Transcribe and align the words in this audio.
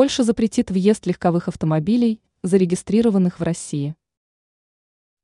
Польша 0.00 0.24
запретит 0.24 0.70
въезд 0.70 1.04
легковых 1.04 1.48
автомобилей, 1.48 2.22
зарегистрированных 2.42 3.38
в 3.38 3.42
России. 3.42 3.94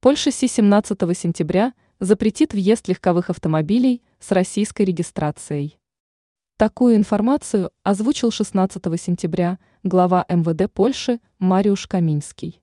Польша 0.00 0.32
с 0.32 0.34
17 0.34 0.98
сентября 1.16 1.74
запретит 2.00 2.54
въезд 2.54 2.88
легковых 2.88 3.30
автомобилей 3.30 4.02
с 4.18 4.32
российской 4.32 4.82
регистрацией. 4.82 5.78
Такую 6.56 6.96
информацию 6.96 7.70
озвучил 7.84 8.32
16 8.32 8.82
сентября 9.00 9.60
глава 9.84 10.26
МВД 10.28 10.68
Польши 10.68 11.20
Мариуш 11.38 11.86
Каминский. 11.86 12.60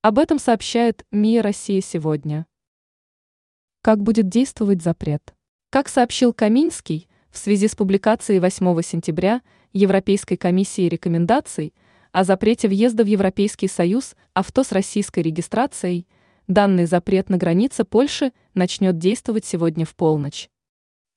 Об 0.00 0.18
этом 0.18 0.38
сообщает 0.38 1.04
МИА 1.10 1.42
«Россия 1.42 1.82
сегодня». 1.82 2.46
Как 3.82 4.02
будет 4.02 4.30
действовать 4.30 4.80
запрет? 4.82 5.34
Как 5.68 5.90
сообщил 5.90 6.32
Каминский, 6.32 7.06
в 7.34 7.38
связи 7.38 7.66
с 7.66 7.74
публикацией 7.74 8.38
8 8.38 8.80
сентября 8.82 9.42
Европейской 9.72 10.36
комиссии 10.36 10.88
рекомендаций 10.88 11.74
о 12.12 12.22
запрете 12.22 12.68
въезда 12.68 13.02
в 13.02 13.08
Европейский 13.08 13.66
Союз 13.66 14.14
авто 14.34 14.62
с 14.62 14.70
российской 14.70 15.18
регистрацией, 15.18 16.06
данный 16.46 16.86
запрет 16.86 17.30
на 17.30 17.36
границе 17.36 17.84
Польши 17.84 18.32
начнет 18.54 18.98
действовать 18.98 19.44
сегодня 19.44 19.84
в 19.84 19.96
полночь. 19.96 20.48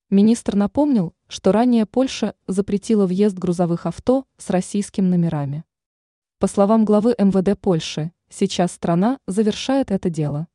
Министр 0.09 0.55
напомнил, 0.55 1.13
что 1.27 1.51
ранее 1.51 1.85
Польша 1.85 2.33
запретила 2.47 3.05
въезд 3.05 3.37
грузовых 3.37 3.85
авто 3.85 4.25
с 4.37 4.49
российским 4.49 5.11
номерами. 5.11 5.65
По 6.39 6.47
словам 6.47 6.83
главы 6.83 7.13
МВД 7.19 7.59
Польши, 7.59 8.11
сейчас 8.27 8.71
страна 8.71 9.19
завершает 9.27 9.91
это 9.91 10.09
дело. 10.09 10.47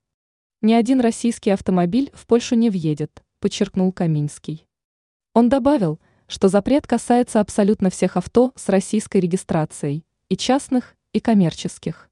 Ни 0.60 0.72
один 0.72 0.98
российский 0.98 1.50
автомобиль 1.50 2.10
в 2.14 2.26
Польшу 2.26 2.56
не 2.56 2.68
въедет, 2.68 3.22
подчеркнул 3.38 3.92
Каминский. 3.92 4.66
Он 5.34 5.48
добавил, 5.48 5.98
что 6.26 6.48
запрет 6.48 6.86
касается 6.86 7.40
абсолютно 7.40 7.88
всех 7.88 8.16
авто 8.16 8.52
с 8.54 8.68
российской 8.68 9.18
регистрацией, 9.18 10.04
и 10.28 10.36
частных, 10.36 10.94
и 11.12 11.20
коммерческих. 11.20 12.10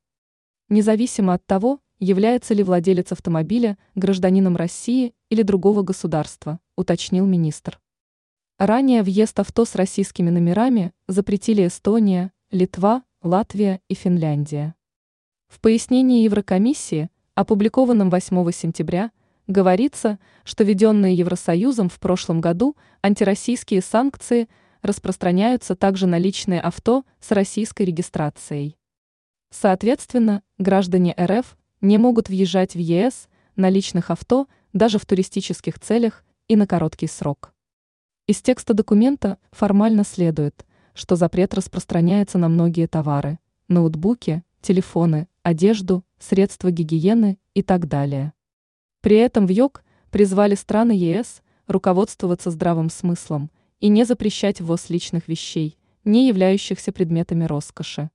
Независимо 0.68 1.34
от 1.34 1.44
того, 1.44 1.80
является 1.98 2.54
ли 2.54 2.62
владелец 2.62 3.12
автомобиля 3.12 3.76
гражданином 3.94 4.56
России 4.56 5.14
или 5.28 5.42
другого 5.42 5.82
государства, 5.82 6.60
уточнил 6.76 7.26
министр. 7.26 7.78
Ранее 8.58 9.02
въезд 9.02 9.38
авто 9.38 9.64
с 9.64 9.74
российскими 9.74 10.30
номерами 10.30 10.92
запретили 11.08 11.66
Эстония, 11.66 12.32
Литва, 12.50 13.04
Латвия 13.22 13.80
и 13.88 13.94
Финляндия. 13.94 14.74
В 15.48 15.60
пояснении 15.60 16.24
Еврокомиссии, 16.24 17.10
опубликованном 17.34 18.08
8 18.08 18.50
сентября, 18.52 19.10
Говорится, 19.50 20.20
что 20.44 20.62
введенные 20.62 21.12
Евросоюзом 21.16 21.88
в 21.88 21.98
прошлом 21.98 22.40
году 22.40 22.76
антироссийские 23.02 23.82
санкции 23.82 24.48
распространяются 24.80 25.74
также 25.74 26.06
на 26.06 26.18
личные 26.18 26.60
авто 26.60 27.04
с 27.18 27.32
российской 27.32 27.82
регистрацией. 27.82 28.78
Соответственно, 29.50 30.44
граждане 30.58 31.16
РФ 31.20 31.58
не 31.80 31.98
могут 31.98 32.28
въезжать 32.28 32.74
в 32.74 32.78
ЕС 32.78 33.28
на 33.56 33.70
личных 33.70 34.12
авто 34.12 34.46
даже 34.72 35.00
в 35.00 35.04
туристических 35.04 35.80
целях 35.80 36.24
и 36.46 36.54
на 36.54 36.68
короткий 36.68 37.08
срок. 37.08 37.52
Из 38.28 38.40
текста 38.40 38.72
документа 38.72 39.38
формально 39.50 40.04
следует, 40.04 40.64
что 40.94 41.16
запрет 41.16 41.54
распространяется 41.54 42.38
на 42.38 42.48
многие 42.48 42.86
товары– 42.86 43.40
ноутбуки, 43.66 44.44
телефоны, 44.60 45.26
одежду, 45.42 46.04
средства 46.20 46.70
гигиены 46.70 47.40
и 47.54 47.64
так 47.64 47.88
далее. 47.88 48.32
При 49.00 49.16
этом 49.16 49.46
в 49.46 49.50
ЙОК 49.50 49.82
призвали 50.10 50.54
страны 50.54 50.92
ЕС 50.92 51.42
руководствоваться 51.66 52.50
здравым 52.50 52.90
смыслом 52.90 53.50
и 53.80 53.88
не 53.88 54.04
запрещать 54.04 54.60
ввоз 54.60 54.90
личных 54.90 55.26
вещей, 55.26 55.78
не 56.04 56.28
являющихся 56.28 56.92
предметами 56.92 57.44
роскоши. 57.44 58.10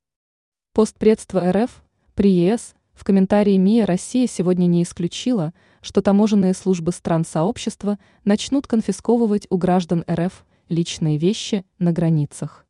Постпредство 0.74 1.52
РФ 1.52 1.84
при 2.14 2.32
ЕС 2.32 2.76
в 2.94 3.04
комментарии 3.04 3.58
МИА 3.58 3.86
Россия 3.86 4.28
сегодня 4.28 4.68
не 4.68 4.84
исключила, 4.84 5.54
что 5.82 6.02
таможенные 6.02 6.54
службы 6.54 6.92
стран 6.92 7.26
сообщества 7.26 7.98
начнут 8.24 8.68
конфисковывать 8.68 9.48
у 9.50 9.58
граждан 9.58 10.06
РФ 10.10 10.46
личные 10.70 11.18
вещи 11.18 11.66
на 11.80 11.92
границах. 11.92 12.66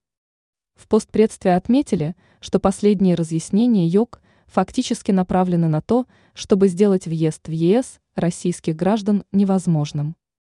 В 0.75 0.87
постпредстве 0.87 1.55
отметили, 1.55 2.15
что 2.39 2.59
последние 2.59 3.15
разъяснения 3.15 3.87
ЙОК 3.87 4.21
фактически 4.47 5.11
направлены 5.11 5.67
на 5.67 5.81
то, 5.81 6.05
чтобы 6.33 6.67
сделать 6.67 7.07
въезд 7.07 7.47
в 7.47 7.51
ЕС 7.51 7.99
российских 8.15 8.75
граждан 8.75 9.23
невозможным. 9.31 10.15